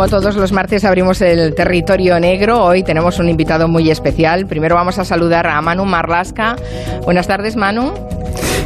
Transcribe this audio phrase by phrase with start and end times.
[0.00, 2.64] como todos los martes abrimos el territorio negro.
[2.64, 4.46] Hoy tenemos un invitado muy especial.
[4.46, 6.56] Primero vamos a saludar a Manu Marlasca.
[7.04, 7.92] Buenas tardes, Manu.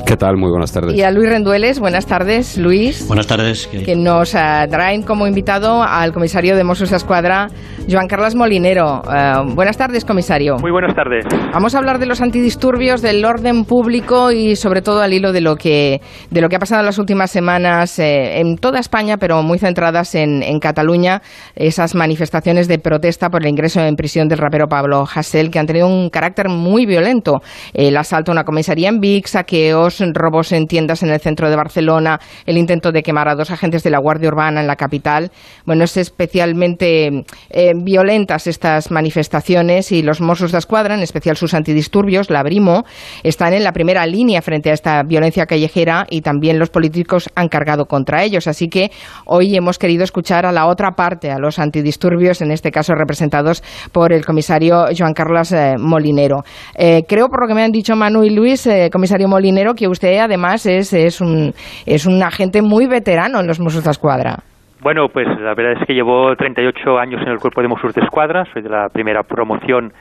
[0.06, 0.36] ¿Qué tal?
[0.36, 0.94] Muy buenas tardes.
[0.94, 1.80] Y a Luis Rendueles.
[1.80, 3.08] Buenas tardes, Luis.
[3.08, 3.66] Buenas tardes.
[3.66, 7.48] Que nos uh, traen como invitado al comisario de Mossos Escuadra,
[7.90, 9.00] Joan Carlos Molinero.
[9.00, 10.56] Uh, buenas tardes, comisario.
[10.60, 11.24] Muy buenas tardes.
[11.54, 15.40] Vamos a hablar de los antidisturbios, del orden público y sobre todo al hilo de
[15.40, 19.16] lo que, de lo que ha pasado en las últimas semanas eh, en toda España,
[19.16, 21.22] pero muy centradas en, en, Cataluña,
[21.54, 25.66] esas manifestaciones de protesta por el ingreso en prisión del rapero Pablo Hasél, que han
[25.66, 27.40] tenido un carácter muy violento.
[27.72, 31.56] El asalto a una comisaría en Vic, saqueos, robos en tiendas en el centro de
[31.56, 35.30] Barcelona, el intento de quemar a dos agentes de la Guardia Urbana en la capital.
[35.64, 41.54] Bueno, es especialmente eh, violentas estas manifestaciones y los Mossos de Escuadra, en especial sus
[41.54, 42.84] antidisturbios, la Brimo,
[43.22, 47.48] están en la primera línea frente a esta violencia callejera y también los políticos han
[47.48, 48.46] cargado contra ellos.
[48.46, 48.90] Así que
[49.26, 53.62] hoy hemos querido escuchar a la otra parte, a los antidisturbios, en este caso representados
[53.92, 56.44] por el comisario Joan Carlos eh, Molinero.
[56.74, 60.18] Eh, creo, por lo que me han dicho Manu y Luis, comisario Molinero, que usted
[60.18, 61.52] además es, es, un,
[61.86, 64.38] es un agente muy veterano en los Mossos de Escuadra.
[64.82, 68.02] Bueno, pues la verdad es que llevo 38 años en el cuerpo de Mossos de
[68.02, 69.92] Escuadra, soy de la primera promoción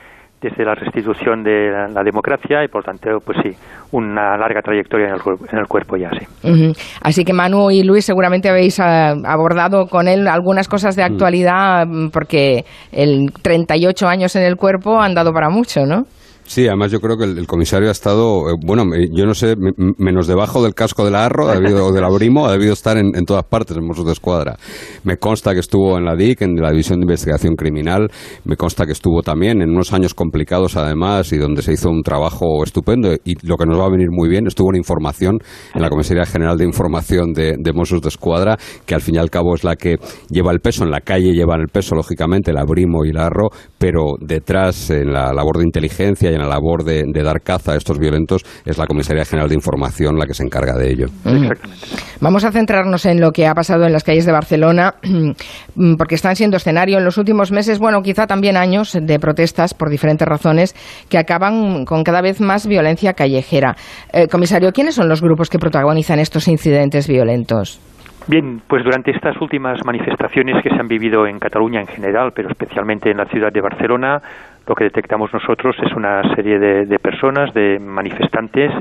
[0.44, 3.50] desde la restitución de la, la, democracia y por tanto, pues sí,
[3.92, 6.26] una larga trayectoria en el, en el cuerpo ya, sí.
[6.42, 6.98] Uh -huh.
[7.00, 11.86] Así que Manu y Luis seguramente habéis uh, abordado con él algunas cosas de actualidad
[11.88, 16.02] uh, porque el 38 años en el cuerpo han dado para mucho, ¿no?
[16.46, 19.56] Sí, además yo creo que el, comisario ha estado, eh, bueno, yo no sé,
[19.98, 23.12] menos debajo del casco del Arro ha debido, o del Abrimo, ha debido estar en,
[23.24, 24.56] todas partes en Mossos de Escuadra.
[25.04, 28.10] Me consta que estuvo en la DIC, en la División de Investigación Criminal,
[28.44, 32.02] me consta que estuvo también en unos años complicados además y donde se hizo un
[32.02, 35.38] trabajo estupendo y lo que nos va a venir muy bien, estuvo en información,
[35.74, 39.18] en la Comisaría General de Información de, de Mossos de Escuadra, que al fin y
[39.18, 39.96] al cabo es la que
[40.28, 43.48] lleva el peso, en la calle llevan el peso, lógicamente, el Abrimo y el Arro,
[43.78, 47.76] pero detrás, en la labor de inteligencia en la labor de, de, dar caza a
[47.76, 51.06] estos violentos es la Comisaría General de Información la que se encarga de ello.
[51.24, 51.86] Exactamente.
[52.20, 54.94] Vamos a centrarnos en lo que ha pasado en las calles de Barcelona,
[55.98, 59.90] porque están siendo escenario en los últimos meses, bueno, quizá también años de protestas por
[59.90, 60.74] diferentes razones
[61.08, 63.76] que acaban con cada vez más violencia callejera.
[64.12, 67.80] Eh, comisario, ¿quiénes son los grupos que protagonizan estos incidentes violentos?
[68.26, 72.48] Bien, pues durante estas últimas manifestaciones que se han vivido en Cataluña en general, pero
[72.48, 74.22] especialmente en la ciudad de Barcelona,
[74.66, 78.72] lo que detectamos nosotros es una serie de, de personas, de manifestantes,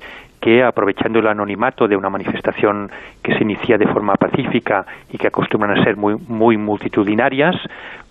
[0.43, 5.27] que aprovechando el anonimato de una manifestación que se inicia de forma pacífica y que
[5.27, 7.55] acostumbran a ser muy, muy multitudinarias,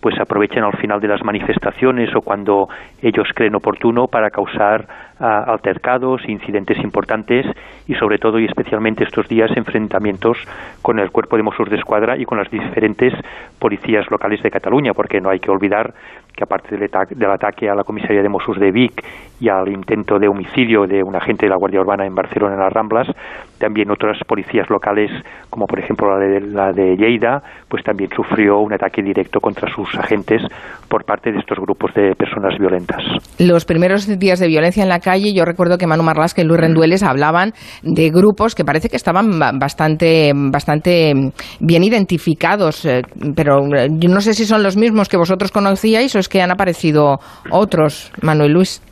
[0.02, 2.66] pues aprovechan al final de las manifestaciones o cuando
[3.00, 4.84] ellos creen oportuno para causar
[5.20, 7.46] uh, altercados, incidentes importantes
[7.86, 10.36] y sobre todo y especialmente estos días enfrentamientos
[10.82, 13.14] con el cuerpo de Mossos de Escuadra y con las diferentes
[13.60, 15.94] policías locales de Cataluña, porque no hay que olvidar
[16.34, 19.04] que aparte del, del ataque a la comisaría de Mossos de Vic
[19.38, 22.60] y al intento de homicidio de un agente de la Guardia Urbana en Barcelona en
[22.60, 23.06] las Ramblas,
[23.62, 25.08] también otras policías locales,
[25.48, 29.72] como por ejemplo la de, la de Lleida, pues también sufrió un ataque directo contra
[29.72, 30.42] sus agentes
[30.88, 32.98] por parte de estos grupos de personas violentas.
[33.38, 36.58] Los primeros días de violencia en la calle, yo recuerdo que Manu Marlasca y Luis
[36.58, 37.52] Rendueles hablaban
[37.84, 41.12] de grupos que parece que estaban bastante, bastante
[41.60, 43.02] bien identificados, eh,
[43.36, 46.50] pero yo no sé si son los mismos que vosotros conocíais o es que han
[46.50, 47.20] aparecido
[47.52, 48.82] otros, Manuel Luis.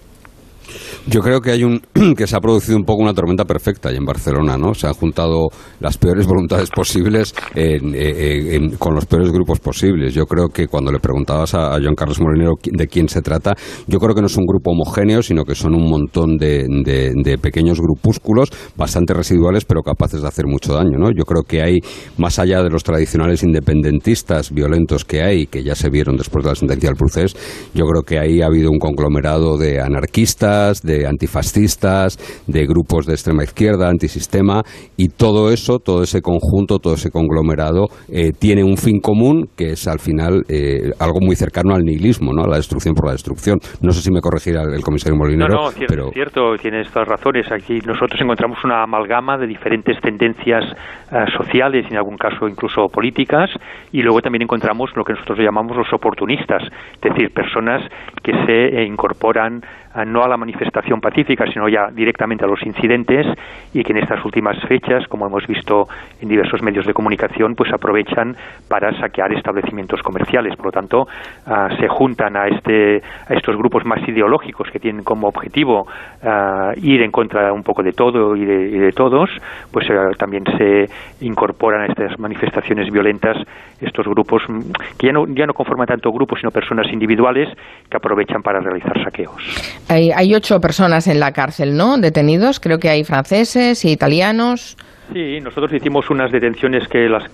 [1.07, 1.81] Yo creo que hay un
[2.17, 4.75] que se ha producido un poco una tormenta perfecta ahí en Barcelona, ¿no?
[4.75, 5.49] Se han juntado
[5.81, 10.15] las peores voluntades posibles en, en, en, con los peores grupos posibles.
[10.15, 13.55] Yo creo que cuando le preguntabas a, a Joan Carlos Molinero de quién se trata,
[13.87, 17.81] yo creo que no es un grupo homogéneo, sino que son un montón de, pequeños
[17.81, 21.11] grupúsculos bastante residuales, pero capaces de hacer mucho daño, ¿no?
[21.11, 21.79] Yo creo que hay
[22.19, 26.51] más allá de los tradicionales independentistas violentos que hay, que ya se vieron después de
[26.51, 27.35] la sentencia del procés,
[27.75, 33.15] yo creo que ahí ha habido un conglomerado de anarquistas, de antifascistas, de grupos de
[33.15, 34.63] extrema izquierda, antisistema,
[34.97, 39.73] y todo eso, todo ese conjunto, todo ese conglomerado, eh, tiene un fin común que
[39.73, 42.45] es al final eh, algo muy cercano al nihilismo, ¿no?
[42.45, 43.59] a la destrucción por la destrucción.
[43.81, 45.55] No sé si me corregirá el, el comisario Molinero.
[45.55, 46.11] No, no, cierto, pero...
[46.13, 47.51] cierto, tienes todas razones.
[47.51, 50.65] Aquí nosotros encontramos una amalgama de diferentes tendencias
[51.11, 53.51] uh, sociales, y en algún caso incluso políticas,
[53.93, 57.83] y luego también encontramos lo que nosotros llamamos los oportunistas, es decir, personas
[58.23, 59.63] que se eh, incorporan
[60.07, 63.27] no a la manifestación pacífica, sino ya directamente a los incidentes
[63.75, 65.89] y que en estas últimas fechas, como hemos visto
[66.21, 68.37] en diversos medios de comunicación, pues aprovechan
[68.69, 70.57] para saquear establecimientos comerciales.
[70.57, 75.03] Por lo tanto, uh, se juntan a, este, a estos grupos más ideológicos que tienen
[75.03, 75.87] como objetivo
[76.23, 79.31] uh, ir en contra un poco de todo y de, todos,
[79.73, 80.89] pues uh, también se,
[81.21, 83.37] incorporan a estas manifestaciones violentas
[83.81, 84.61] estos grupos mm,
[84.99, 87.49] que ya no, ya no conforman tanto grupos, sino personas individuales
[87.89, 89.80] que aprovechan para realizar saqueos.
[89.89, 91.99] Hay, hay ocho personas en la cárcel, ¿no?
[91.99, 94.77] Detenidos, creo que hay franceses italianos.
[95.13, 97.25] Sí, nosotros hicimos unas detenciones que las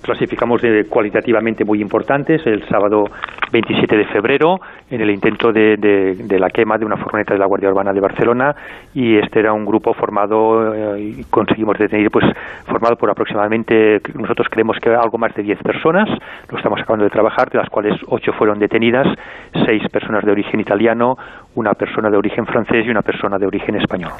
[0.00, 2.40] clasificamos de cualitativamente muy importantes.
[2.46, 3.04] El sábado
[3.52, 4.56] 27 de febrero
[4.90, 8.00] en el intento de, de, la quema de una furgoneta de la Guardia Urbana de
[8.00, 8.54] Barcelona.
[8.94, 12.24] Y este era un grupo formado eh, y conseguimos detener pues
[12.66, 16.08] formado por aproximadamente nosotros creemos que algo más de 10 personas.
[16.50, 19.06] Lo estamos acabando de trabajar de las cuales 8 fueron detenidas
[19.64, 21.16] 6 personas de origen italiano
[21.54, 24.12] una persona de origen francés y una persona de origen español.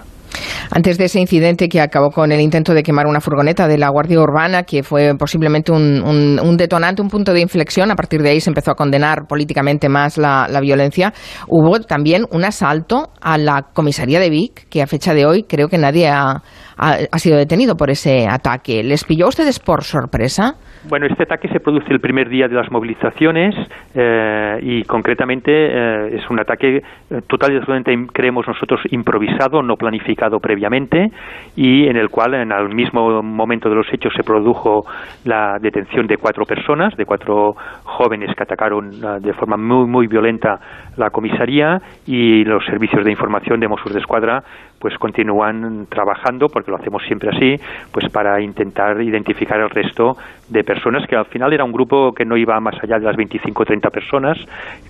[0.70, 3.90] Antes de ese incidente que acabó con el intento de quemar una furgoneta de la
[3.90, 8.40] Guardia Urbana, que fue posiblemente un, detonante, un punto de inflexión, a partir de ahí
[8.40, 11.12] se empezó a condenar políticamente más la, violencia,
[11.48, 15.68] hubo también un asalto a la comisaría de Vic, que a fecha de hoy creo
[15.68, 16.42] que nadie ha,
[16.76, 18.82] ha sido detenido por ese ataque.
[18.82, 20.54] ¿Les pilló a ustedes por sorpresa?
[20.86, 23.54] Bueno, este ataque se produce el primer día de las movilizaciones
[23.94, 26.82] eh, y concretamente eh, es un ataque eh,
[27.26, 31.10] total y absolutamente, creemos nosotros, improvisado, no planificado previamente
[31.56, 34.84] y en el cual en el mismo momento de los hechos se produjo
[35.24, 40.60] la detención de cuatro personas, de cuatro jóvenes que atacaron de forma muy, muy violenta
[40.98, 44.44] la comisaría y los servicios de información de Mossos de Escuadra
[44.84, 47.56] pues continúan trabajando, porque lo hacemos siempre así,
[47.90, 50.18] pues para intentar identificar el resto
[50.50, 53.16] de personas, que al final era un grupo que no iba más allá de las
[53.16, 54.36] 25 o 30 personas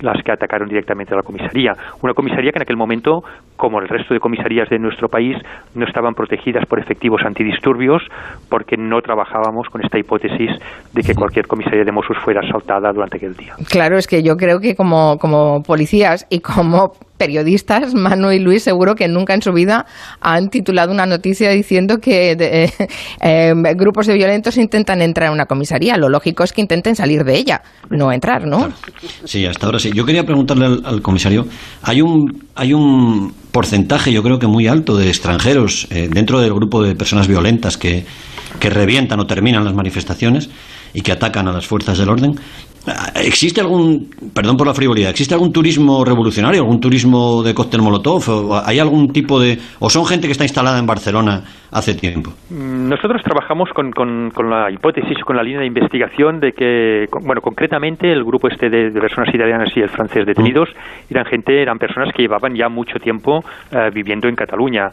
[0.01, 1.75] las que atacaron directamente a la comisaría.
[2.03, 3.23] Una comisaría que en aquel momento,
[3.57, 5.37] como el resto de comisarías de nuestro país,
[5.75, 8.03] no estaban protegidas por efectivos antidisturbios,
[8.49, 10.51] porque no trabajábamos con esta hipótesis
[10.93, 13.55] de que cualquier comisaría de Mossos fuera asaltada durante aquel día.
[13.69, 18.63] Claro, es que yo creo que como, como policías y como periodistas, Manu y Luis,
[18.63, 19.87] seguro que nunca en su vida
[20.21, 22.71] han titulado una noticia diciendo que eh,
[23.23, 25.97] eh, grupos de violentos intentan entrar a una comisaría.
[25.97, 28.69] Lo lógico es que intenten salir de ella, no entrar, ¿no?
[29.25, 29.91] Sí, hasta ahora sí.
[29.95, 31.45] Yo quería preguntarle al, comisario,
[31.83, 36.53] hay un, hay un porcentaje, yo creo que muy alto, de extranjeros eh, dentro del
[36.53, 38.05] grupo de personas violentas que,
[38.59, 40.51] que revientan o terminan las manifestaciones
[40.93, 42.35] y que atacan a las fuerzas del orden.
[43.15, 48.61] ¿Existe algún, perdón por la frivolidad, ¿existe algún turismo revolucionario, algún turismo de cóctel molotov?
[48.67, 49.59] ¿Hay algún tipo de...
[49.79, 52.31] o son gente que está instalada en Barcelona hace tiempo?
[52.51, 57.41] Mm, nosotros trabajamos con, con, la hipótesis, con la línea de investigación de que, bueno,
[57.41, 61.13] concretamente el grupo este de, personas italianas y el francés detenidos mm.
[61.13, 64.91] eran gente, eran personas que llevaban ya mucho tiempo eh, viviendo en Cataluña,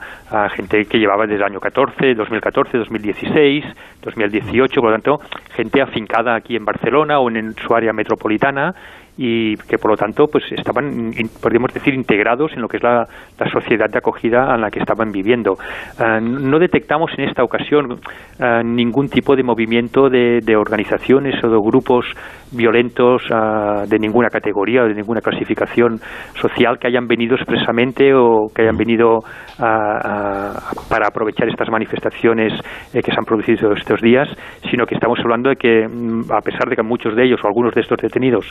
[0.56, 3.66] gente que llevaba desde el año 14, 2014, 2016,
[4.02, 5.20] 2018, por lo tanto,
[5.56, 8.74] gente afincada aquí en Barcelona o en su área metropolitana
[9.18, 11.12] y que por lo tanto pues estaban
[11.42, 13.08] podríamos decir integrados en lo que es la,
[13.52, 15.58] sociedad de acogida en la que estaban viviendo.
[16.00, 18.00] Eh, no detectamos en esta ocasión
[18.40, 22.06] eh, ningún tipo de movimiento de, organizaciones o de grupos
[22.52, 26.00] violentos eh, de ninguna categoría o de ninguna clasificación
[26.40, 29.20] social que hayan venido expresamente o que hayan venido
[29.58, 32.54] para aprovechar estas manifestaciones
[32.92, 34.28] que se han producido estos días
[34.70, 37.48] sino que estamos hablando de que mm, a pesar de que muchos de ellos o
[37.48, 38.46] algunos de estos detenidos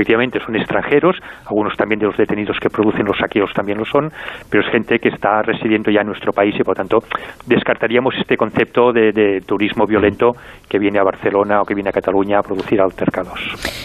[0.00, 1.16] efectivamente son extranjeros,
[1.46, 4.10] algunos también de los detenidos que producen los saqueos también lo son,
[4.48, 6.98] pero es gente que está residiendo ya en nuestro país y por tanto
[7.46, 10.32] descartaríamos este concepto de, turismo violento
[10.68, 13.40] que viene a Barcelona o que viene a Cataluña a producir altercados.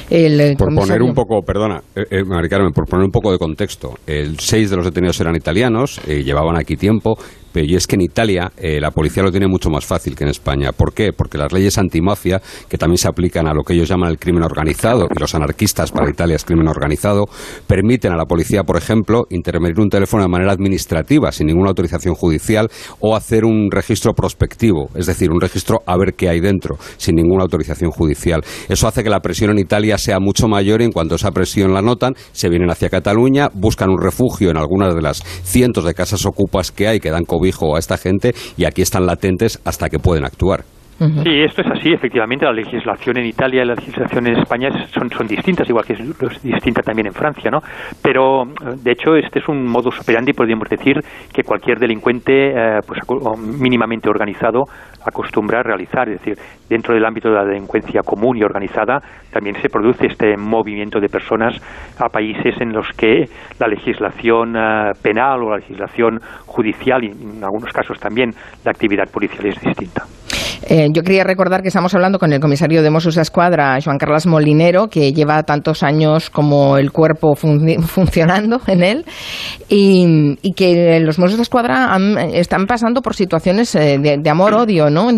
[0.09, 2.23] Eh, por poner un poco, perdona, eh, eh
[2.73, 6.57] por poner un poco de contexto, el seis de los detenidos eran italianos, eh, llevaban
[6.57, 7.17] aquí tiempo,
[7.63, 10.29] y es que en Italia eh, la policía lo tiene mucho más fácil que en
[10.29, 10.71] España.
[10.71, 11.13] ¿Por qué?
[11.13, 14.43] Porque las leyes antimafia, que también se aplican a lo que ellos llaman el crimen
[14.43, 17.25] organizado, y los anarquistas para Italia es crimen organizado,
[17.67, 22.15] permiten a la policía, por ejemplo, intervenir un teléfono de manera administrativa, sin ninguna autorización
[22.15, 22.69] judicial,
[22.99, 27.15] o hacer un registro prospectivo, es decir, un registro a ver qué hay dentro, sin
[27.15, 28.43] ninguna autorización judicial.
[28.67, 31.73] Eso hace que la presión en Italia sea mucho mayor y en cuanto esa presión
[31.73, 35.93] la notan, se vienen hacia Cataluña, buscan un refugio en algunas de las cientos de
[35.93, 37.44] casas ocupas que hay que dan COVID
[37.75, 40.63] a esta gente y aquí están latentes hasta que pueden actuar.
[40.97, 41.91] Sí, esto es así.
[41.91, 45.91] Efectivamente, la legislación en Italia y la legislación en España son, son distintas, igual que
[45.91, 47.59] es, distinta también en Francia, ¿no?
[48.01, 48.45] Pero,
[48.81, 50.95] de hecho, este es un modus operandi, podríamos decir,
[51.33, 53.01] que cualquier delincuente eh, pues,
[53.59, 54.63] mínimamente organizado
[55.05, 56.09] acostumbra a realizar.
[56.09, 56.37] Es decir,
[56.69, 61.09] dentro del ámbito de la delincuencia común y organizada, también se produce este movimiento de
[61.09, 61.55] personas
[61.99, 63.25] a países en los que
[63.59, 68.31] la legislación eh, penal o la legislación judicial, y en algunos casos también
[68.63, 70.03] la actividad policial es distinta.
[70.63, 74.25] Eh, yo quería recordar que estamos hablando con el comisario de Mossos Escuadra, Joan Carlos
[74.25, 79.05] Molinero, que lleva tantos años como el cuerpo funcionando en él,
[79.69, 81.97] y, que los Mossos Escuadra
[82.33, 85.09] están pasando por situaciones eh, de, amor-odio, ¿no?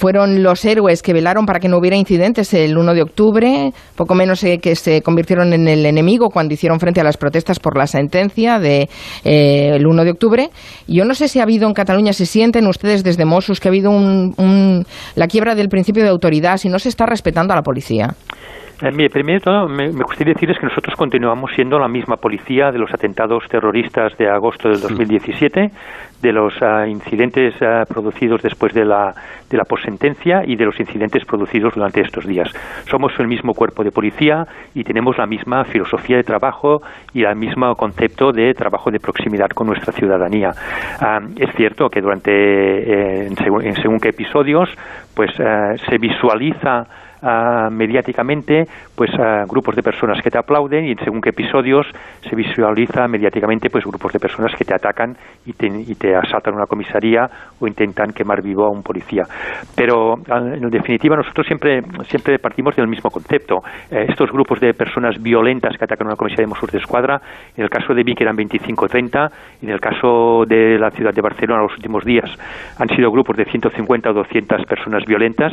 [0.00, 4.14] Fueron los héroes que velaron para que no hubiera incidentes el 1 de octubre, poco
[4.14, 7.76] menos eh, que se convirtieron en el enemigo cuando hicieron frente a las protestas por
[7.76, 8.88] la sentencia del
[9.24, 10.48] de, el 1 de octubre.
[10.88, 13.72] Yo no sé si ha habido en Cataluña, se sienten ustedes desde Mossos que ha
[13.72, 17.62] habido un, la quiebra del principio de autoridad, si no se está respetando a la
[17.62, 18.14] policía.
[18.82, 22.78] Eh, mire, primero todo, me, gustaría decirles que nosotros continuamos siendo la misma policía de
[22.78, 25.70] los atentados terroristas de agosto del 2017,
[26.22, 29.12] de los uh, incidentes uh, producidos después de la,
[29.50, 32.50] de la posentencia y de los incidentes producidos durante estos días.
[32.90, 36.80] Somos el mismo cuerpo de policía y tenemos la misma filosofía de trabajo
[37.12, 40.52] y el mismo concepto de trabajo de proximidad con nuestra ciudadanía.
[41.02, 44.70] Uh, es cierto que durante, eh, en, según, en, según, qué episodios,
[45.14, 46.86] pues se visualiza
[47.22, 51.86] uh, mediáticamente pues uh, grupos de personas que te aplauden y según qué episodios
[52.28, 57.28] se visualiza mediáticamente pues grupos de personas que te atacan y te, asaltan una comisaría
[57.58, 59.22] o intentan quemar vivo a un policía.
[59.76, 63.58] Pero en definitiva nosotros siempre siempre partimos del mismo concepto.
[63.90, 67.20] Eh, estos grupos de personas violentas que atacan una comisaría de Mossos de Escuadra,
[67.56, 69.28] en el caso de Vic eran 25 o 30,
[69.62, 72.30] en el caso de la ciudad de Barcelona los últimos días
[72.78, 75.52] han sido grupos de 150 o 200 personas violentas.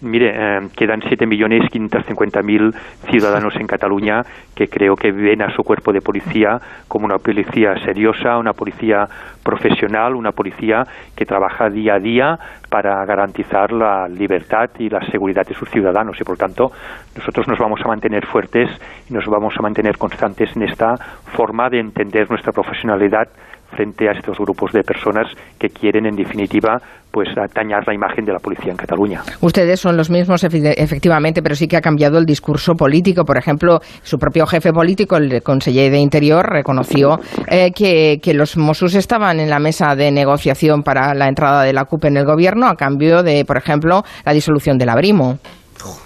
[0.00, 2.72] Mire, eh, quedan 7.550.000
[3.10, 4.22] ciudadanos en Cataluña
[4.54, 9.08] que creo que ven a su cuerpo de policía como una policía seriosa, una policía
[9.42, 10.84] profesional, una policía
[11.16, 12.38] que trabaja día a día
[12.68, 16.20] para garantizar la libertad y la seguridad de sus ciudadanos.
[16.20, 16.70] Y por tanto
[17.16, 18.70] nosotros nos vamos a mantener fuertes
[19.10, 20.94] y nos vamos a mantener constantes en esta
[21.32, 23.28] forma de entender nuestra profesionalidad
[23.70, 25.26] frente a estos grupos de personas
[25.58, 29.22] que quieren, en definitiva, pues dañar la imagen de la policía en Cataluña.
[29.40, 33.24] Ustedes son los mismos, efectivamente, pero sí que ha cambiado el discurso político.
[33.24, 38.56] Por ejemplo, su propio jefe político, el conseller de Interior, reconoció eh, que, que, los
[38.56, 42.24] Mossos estaban en la mesa de negociación para la entrada de la CUP en el
[42.24, 45.38] gobierno a cambio de, por ejemplo, la disolución del Abrimo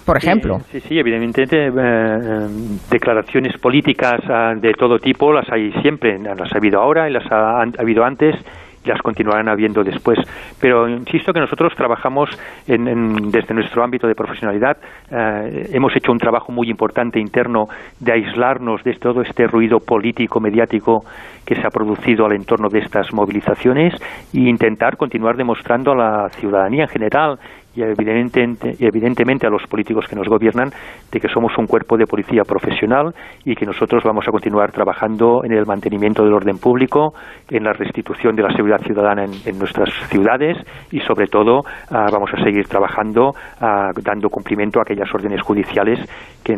[0.05, 0.59] por ejemplo.
[0.71, 2.47] Sí, sí, evidentemente eh,
[2.89, 7.29] declaraciones políticas ah, de todo tipo las hay siempre, las ha habido ahora y las
[7.31, 8.35] ha, habido antes
[8.83, 10.19] y las continuarán habiendo después.
[10.59, 12.29] Pero insisto que nosotros trabajamos
[12.67, 14.77] desde nuestro ámbito de profesionalidad,
[15.09, 17.65] eh, hemos hecho un trabajo muy importante interno
[17.99, 21.05] de aislarnos de todo este ruido político, mediático
[21.45, 23.93] que se ha producido al entorno de estas movilizaciones
[24.33, 27.39] e intentar continuar demostrando a la ciudadanía en general
[27.75, 30.69] y evidentemente, evidentemente a los políticos que nos gobiernan
[31.11, 33.13] de que somos un cuerpo de policía profesional
[33.45, 37.13] y que nosotros vamos a continuar trabajando en el mantenimiento del orden público,
[37.49, 40.57] en la restitución de la seguridad ciudadana en, nuestras ciudades
[40.91, 45.99] y sobre todo uh, vamos a seguir trabajando uh, dando cumplimiento a aquellas órdenes judiciales
[46.43, 46.55] que,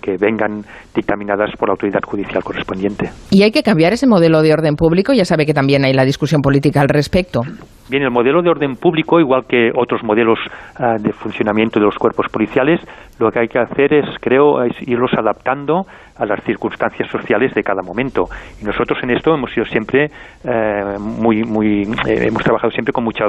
[0.00, 0.62] que vengan
[0.94, 3.10] dictaminadas por la autoridad judicial correspondiente.
[3.30, 6.04] Y hay que cambiar ese modelo de orden público, ya sabe que también hay la
[6.04, 7.42] discusión política al respecto.
[7.90, 10.38] Bien, el modelo de orden público, igual que otros modelos
[10.78, 12.80] uh, de funcionamiento de los cuerpos policiales,
[13.18, 17.64] lo que hay que hacer es, creo, es irlos adaptando a las circunstancias sociales de
[17.64, 18.26] cada momento.
[18.62, 20.04] Y nosotros en esto hemos sido siempre
[20.44, 23.24] eh, muy, muy, eh, hemos trabajado siempre con mucha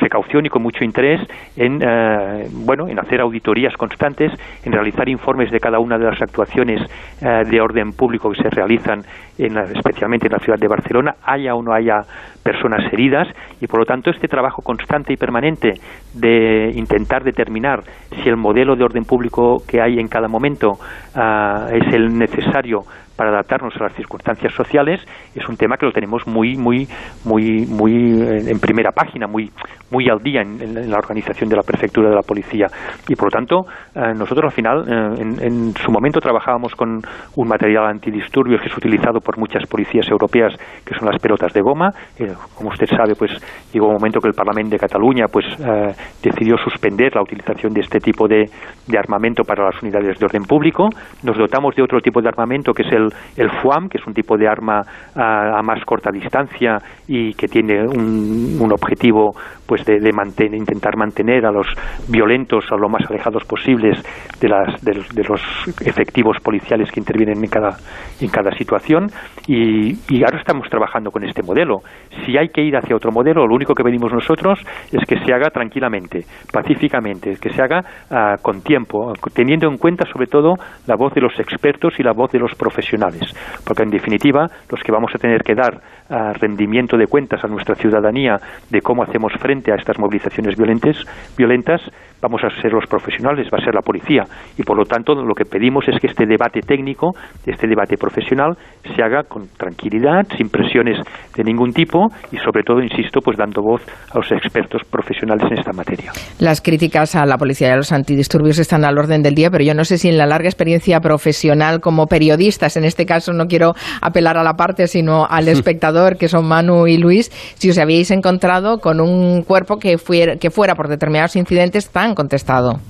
[0.00, 1.20] precaución y con mucho interés
[1.56, 4.32] en eh, bueno en hacer auditorías constantes
[4.64, 6.80] en realizar informes de cada una de las actuaciones
[7.20, 9.02] eh, de orden público que se realizan
[9.38, 12.00] en especialmente en la ciudad de Barcelona haya o no haya
[12.42, 13.28] personas heridas
[13.60, 15.74] y por lo tanto este trabajo constante y permanente
[16.14, 17.82] de intentar determinar
[18.22, 22.80] si el modelo de orden público que hay en cada momento uh, es el necesario
[23.20, 24.98] para adaptarnos a las circunstancias sociales
[25.34, 26.88] es un tema que lo tenemos muy muy
[27.26, 29.50] muy muy en primera página muy
[29.90, 32.66] muy al día en, la organización de la prefectura de la policía.
[33.08, 37.02] Y por lo tanto eh, nosotros al final eh, en, en, su momento trabajábamos con
[37.36, 40.54] un material antidisturbios que es utilizado por muchas policías europeas
[40.86, 41.90] que son las pelotas de goma.
[42.18, 43.32] Eh, como usted sabe pues
[43.70, 47.82] llegó un momento que el Parlamento de Cataluña pues eh, decidió suspender la utilización de
[47.82, 48.48] este tipo de
[48.96, 50.88] armamento para las unidades de orden público.
[51.22, 54.14] Nos dotamos de otro tipo de armamento que es el el, FUAM, que es un
[54.14, 54.82] tipo de arma
[55.14, 59.34] a, a más corta distancia y que tiene un, un objetivo
[59.70, 61.68] pues de, mantener, intentar mantener a los
[62.08, 64.02] violentos a lo más alejados posibles
[64.40, 65.40] de, las, de, de los
[65.86, 67.76] efectivos policiales que intervienen en cada,
[68.20, 69.06] en cada situación
[69.46, 71.82] y, y, ahora estamos trabajando con este modelo.
[72.26, 74.58] Si hay que ir hacia otro modelo, lo único que pedimos nosotros
[74.90, 80.04] es que se haga tranquilamente, pacíficamente, que se haga uh, con tiempo, teniendo en cuenta
[80.12, 80.54] sobre todo
[80.88, 83.20] la voz de los expertos y la voz de los profesionales
[83.64, 87.48] porque en definitiva los que vamos a tener que dar ah, rendimiento de cuentas a
[87.48, 88.36] nuestra ciudadanía
[88.70, 90.96] de cómo hacemos frente a estas movilizaciones violentas,
[91.36, 91.80] violentas
[92.20, 94.24] vamos a ser los profesionales, va a ser la policía.
[94.58, 97.12] Y por lo tanto, lo que pedimos es que este debate técnico,
[97.46, 98.56] este debate profesional,
[98.94, 100.98] se haga con tranquilidad, sin presiones
[101.34, 105.58] de ningún tipo y, sobre todo, insisto, pues dando voz a los expertos profesionales en
[105.58, 106.12] esta materia.
[106.38, 109.64] Las críticas a la policía y a los antidisturbios están al orden del día, pero
[109.64, 113.46] yo no sé si en la larga experiencia profesional como periodistas, en este caso no
[113.46, 117.78] quiero apelar a la parte, sino al espectador, que son Manu y Luis, si os
[117.78, 122.80] habéis encontrado con un cuerpo que fuera, que fuera por determinados incidentes tan contestado.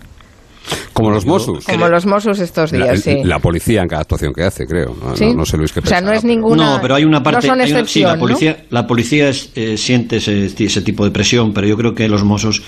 [0.93, 1.65] Como los Mossos.
[1.65, 3.21] Como los Mossos estos días, la, sí.
[3.25, 4.95] La policía en cada actuación que hace, creo.
[5.03, 5.27] No, ¿Sí?
[5.29, 6.75] no, no sé Luis qué O sea, no es ninguna...
[6.77, 7.47] No, pero hay una parte.
[7.47, 11.05] No son hay una- sí, la policía, la policía es- eh, siente ese, ese tipo
[11.05, 12.63] de presión, pero yo creo que los mozos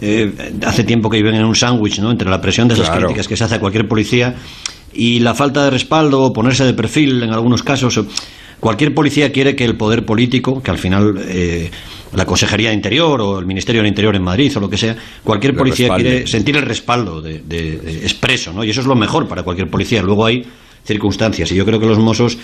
[0.00, 0.32] eh,
[0.66, 2.10] hace tiempo que viven en un sándwich, ¿no?
[2.10, 3.06] Entre la presión de esas Claro.
[3.06, 4.34] críticas que se hace a cualquier policía
[4.92, 8.00] y la falta de respaldo o ponerse de perfil en algunos casos.
[8.60, 11.70] Cualquier policía quiere que el poder político, que al final eh,
[12.14, 14.96] la Consejería de Interior o el Ministerio del Interior en Madrid o lo que sea,
[15.22, 16.10] cualquier policía respalde.
[16.10, 18.64] quiere sentir el respaldo de, de- de expreso, ¿no?
[18.64, 20.02] Y eso es lo mejor para cualquier policía.
[20.02, 20.44] Luego hay
[20.84, 22.38] circunstancias y yo creo que los mozos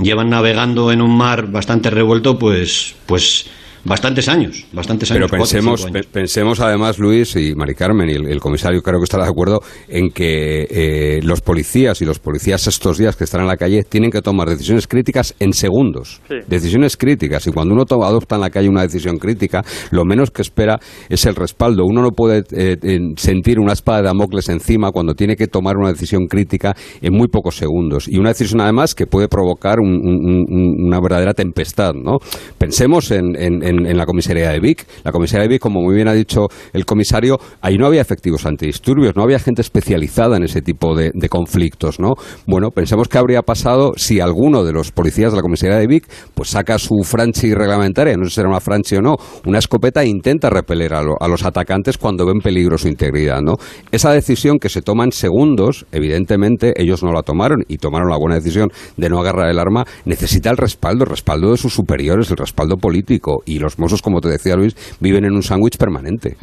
[0.00, 3.46] llevan navegando en un mar bastante revuelto, pues, pues
[3.84, 5.28] bastantes años, bastantes años.
[5.30, 6.06] Pero pensemos, años.
[6.06, 9.60] pensemos además, Luis y Mari Carmen, y el, el comisario creo que estará de acuerdo
[9.88, 13.82] en que eh, los policías y los policías estos días que están en la calle
[13.84, 16.20] tienen que tomar decisiones críticas en segundos.
[16.28, 16.36] Sí.
[16.46, 17.46] Decisiones críticas.
[17.46, 21.26] Y cuando uno adopta en la calle una decisión crítica, lo menos que espera es
[21.26, 21.84] el respaldo.
[21.84, 25.76] Uno no puede eh, en- sentir una espada de Damocles encima cuando tiene que tomar
[25.76, 28.08] una decisión crítica en muy pocos segundos.
[28.08, 31.92] Y una decisión además que puede provocar un- un- un- una verdadera tempestad.
[31.94, 32.18] ¿no?
[32.58, 34.86] Pensemos en, en- en- en la comisaría de Vic.
[35.04, 38.46] La comisaría de Vic, como muy bien ha dicho el comisario, ahí no había efectivos
[38.46, 41.98] antidisturbios, no había gente especializada en ese tipo de, conflictos.
[41.98, 42.14] ¿no?
[42.46, 46.06] Bueno, pensemos qué habría pasado si alguno de los policías de la comisaría de Vic
[46.34, 50.02] pues saca su franchi reglamentaria, no sé si será una franchi o no, una escopeta
[50.02, 53.40] e intenta repeler a, a los atacantes cuando ven peligro su integridad.
[53.40, 53.54] ¿no?
[53.90, 58.18] Esa decisión que se toma en segundos, evidentemente ellos no la tomaron y tomaron la
[58.18, 62.30] buena decisión de no agarrar el arma, necesita el respaldo, el respaldo de sus superiores,
[62.30, 63.42] el respaldo político.
[63.46, 66.36] Y los mozos, como te decía Luis, viven en un sándwich permanente.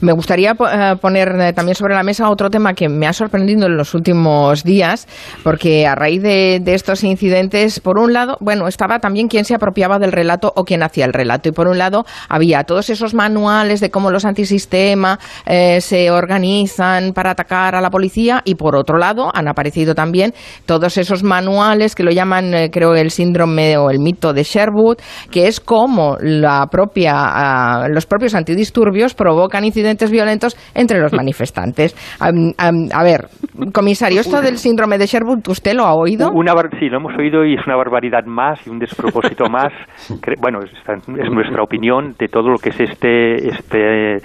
[0.00, 3.66] Me gustaría eh, poner eh, también sobre la mesa otro tema que me ha sorprendido
[3.66, 5.08] en los últimos días,
[5.42, 9.98] porque a raíz de, estos incidentes, por un lado, bueno, estaba también quien se apropiaba
[9.98, 13.80] del relato o quien hacía el relato, y por un lado había todos esos manuales
[13.80, 18.98] de cómo los antisistema eh, se organizan para atacar a la policía, y por otro
[18.98, 20.34] lado han aparecido también
[20.66, 24.98] todos esos manuales que lo llaman, creo, el síndrome o el mito de Sherwood,
[25.30, 31.94] que es como la propia, ah, los propios antidisturbios provocan incidentes violentos entre los manifestantes.
[32.20, 33.28] A ver,
[33.72, 36.30] comisario, esto del síndrome de Sherwood, ¿usted lo ha oído?
[36.32, 39.72] Una bar- sí, lo hemos oído y es una barbaridad más y un despropósito más.
[40.40, 44.16] Bueno, es nuestra opinión de todo lo que es este, este,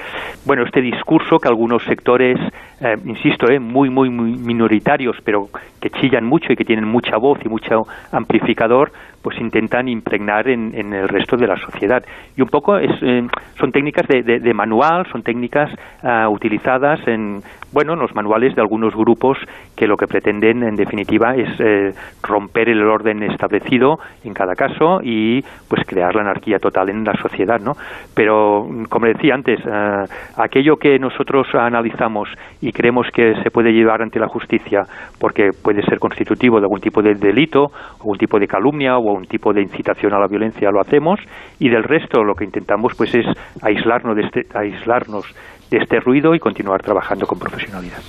[0.45, 2.37] bueno, este discurso que algunos sectores,
[2.81, 5.47] eh, insisto, eh, muy, muy, muy minoritarios, pero
[5.83, 7.81] que chillan mucho y que tienen mucha voz y mucho
[8.13, 8.91] amplificador,
[9.21, 12.01] pues intentan impregnar en, en el resto de la sociedad.
[12.37, 13.21] Y un poco es, eh,
[13.59, 15.69] son técnicas de, de- manual, son técnicas
[16.03, 17.39] ah, utilizadas en,
[17.73, 19.37] bueno, en los manuales de algunos grupos
[19.75, 21.91] que lo que pretenden, en definitiva, es eh,
[22.21, 27.13] romper el orden establecido en cada caso y pues crear la anarquía total en la
[27.15, 27.73] sociedad, ¿no?
[28.15, 30.03] Pero, como decía antes, ah,
[30.37, 32.29] aquello que nosotros analizamos
[32.61, 34.81] y creemos que se puede llevar ante la justicia
[35.19, 39.25] porque puede ser constitutivo de algún tipo de delito, algún tipo de calumnia o un
[39.25, 41.19] tipo de incitación a la violencia, lo hacemos
[41.59, 43.25] y del resto lo que intentamos pues es
[43.61, 45.25] aislarnos de este, aislarnos
[45.69, 48.03] de este ruido y continuar trabajando con profesionalidad.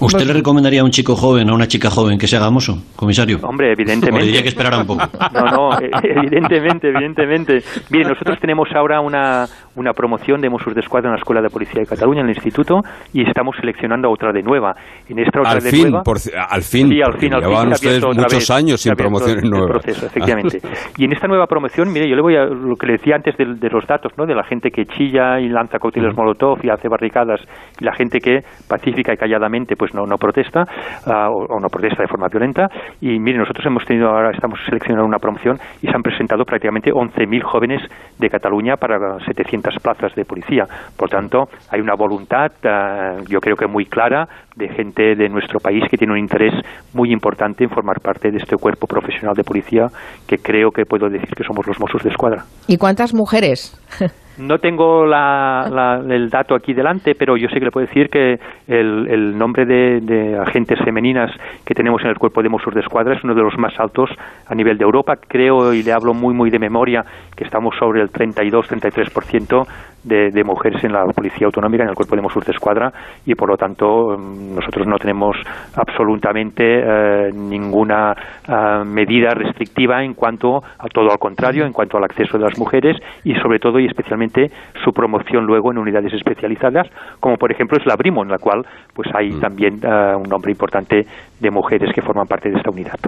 [0.00, 2.50] ¿Usted le recomendaría a un chico joven o a una chica joven que se haga
[2.50, 3.38] mozo, comisario?
[3.42, 4.26] Hombre, ¿O le evidentemente.
[4.26, 5.02] diría que esperara un poco?
[5.32, 7.58] No, no, eh, evidentemente, evidentemente.
[7.90, 11.48] Mire, nosotros tenemos ahora una, una promoción de Mossos de Escuadra en la Escuela de
[11.50, 12.80] Policía de Cataluña, en el Instituto,
[13.12, 14.74] y estamos seleccionando a otra de nueva.
[15.08, 17.68] En esta otra Al de fin, nueva, por al fin, Sí, al fin, al llevaban
[17.72, 19.70] ustedes muchos vez, años sin promociones nuevas.
[19.82, 20.60] proceso, efectivamente.
[20.96, 23.36] Y en esta nueva promoción, mire, yo le voy a lo que le decía antes
[23.36, 24.26] de, de los datos, ¿no?
[24.26, 27.40] De la gente que chilla y lanza cócteles Molotov y hace barricadas,
[27.80, 30.66] y la gente que pacífica y calladamente pues no, no protesta
[31.06, 32.68] ah, o, no protesta de forma violenta.
[33.00, 36.92] Y mire, nosotros hemos tenido ahora estamos seleccionando una promoción y se han presentado prácticamente
[36.92, 37.82] 11.000 jóvenes
[38.18, 40.66] de Cataluña para 700 plazas de policía.
[40.96, 45.60] Por tanto, hay una voluntad, ah, yo creo que muy clara, de gente de nuestro
[45.60, 46.54] país que tiene un interés
[46.92, 49.86] muy importante en formar parte de este cuerpo profesional de policía
[50.26, 52.44] que creo que puedo decir que somos los Mossos de Escuadra.
[52.66, 53.78] ¿Y cuántas mujeres?
[54.40, 59.36] No tengo el dato aquí delante, pero yo sé que le puedo decir que el,
[59.36, 61.30] nombre de, agentes femeninas
[61.64, 64.10] que tenemos en el cuerpo de Mossos de Escuadra es uno de los más altos
[64.46, 65.16] a nivel de Europa.
[65.16, 67.04] Creo, y le hablo muy, muy de memoria,
[67.36, 69.66] que estamos sobre el 32-33%
[70.04, 72.92] de, de mujeres en la Policía Autonómica, en el cuerpo de Mossos de Escuadra,
[73.26, 75.36] y por lo tanto mm, nosotros no tenemos
[75.74, 78.12] absolutamente eh, ninguna
[78.48, 82.58] eh, medida restrictiva en cuanto a todo al contrario, en cuanto al acceso de las
[82.58, 84.50] mujeres y sobre todo y especialmente
[84.84, 86.88] su promoción luego en unidades especializadas,
[87.20, 89.40] como por ejemplo es la Brimo, en la cual pues hay mm.
[89.40, 91.06] también eh, un nombre importante
[91.40, 92.98] de mujeres que forman parte de esta unidad.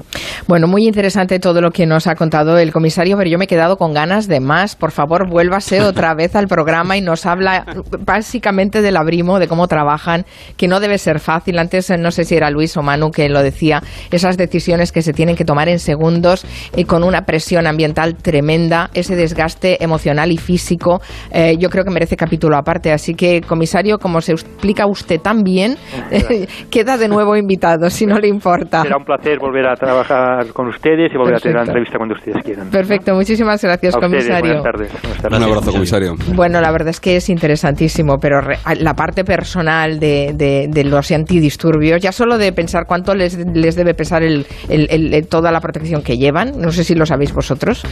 [0.49, 3.49] Bueno, muy interesante todo lo que nos ha contado el comisario, pero yo me he
[3.49, 4.75] quedado con ganas de más.
[4.75, 7.65] Por favor, vuélvase otra vez al programa y nos habla
[8.01, 10.25] básicamente del abrimo, de cómo trabajan,
[10.57, 11.59] que no debe ser fácil.
[11.59, 15.13] Antes no sé si era Luis o Manu que lo decía, esas decisiones que se
[15.13, 16.45] tienen que tomar en segundos
[16.77, 21.91] y con una presión ambiental tremenda, ese desgaste emocional y físico, eh, yo creo que
[21.91, 22.93] merece capítulo aparte.
[22.93, 25.77] Así que, comisario, como se explica usted tan bien,
[26.71, 28.83] queda de nuevo invitado, si no le importa.
[28.83, 32.15] Será un placer volver a trabajar con ustedes y volver a tener la entrevista cuando
[32.15, 32.71] ustedes quieran.
[32.71, 34.63] Perfecto, muchísimas gracias, comisario.
[34.63, 34.93] buenas tardes.
[35.25, 36.15] Un abrazo, comisario.
[36.35, 38.41] Bueno, la verdad es que es interesantísimo, pero
[38.79, 40.35] la parte personal de,
[40.69, 45.53] de, los antidisturbios, ya solo de pensar cuánto les, les debe pesar el, el, toda
[45.53, 47.83] la protección que llevan, no sé si lo sabéis vosotros,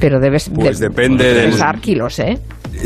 [0.00, 2.38] pero debes pues depende de pesar kilos, ¿eh?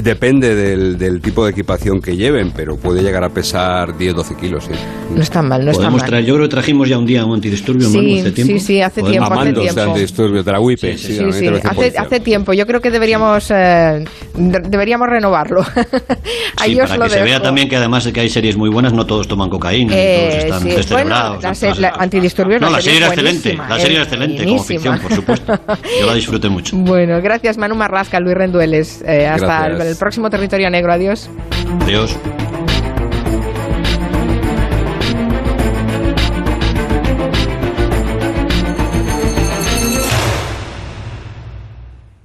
[0.02, 4.64] Depende del, del, tipo de equipación que lleven, pero puede llegar a pesar 10-12 kilos.
[4.64, 4.72] ¿sí?
[5.14, 6.24] No está mal, no está mal.
[6.24, 8.52] yo creo que trajimos ya un día un antidisturbio, sí, hace tiempo.
[8.52, 9.32] Sí, sí, hace tiempo.
[9.32, 9.74] Hace tiempo.
[9.74, 10.98] de antidisturbio, de la WIPE.
[10.98, 12.52] Sí, sí, Hace, hace, tiempo.
[12.52, 14.04] Yo creo que deberíamos, eh,
[14.34, 15.64] deberíamos renovarlo.
[16.56, 18.92] Ahí sí, para que se vea también que además de que hay series muy buenas,
[18.92, 21.60] no todos toman cocaína, eh, todos están descerebrados.
[21.60, 25.12] Bueno, la, antidisturbios No, la serie era excelente, la serie era excelente, como ficción, por
[25.12, 25.58] supuesto.
[26.00, 26.76] Yo la disfruté mucho.
[26.86, 29.02] Bueno, gracias Manu Marrasca, Luis Rendueles.
[29.06, 30.92] Eh, hasta el próximo territorio negro.
[30.92, 31.28] Adiós.
[31.82, 32.16] Adiós.